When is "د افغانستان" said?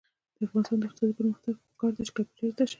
0.35-0.77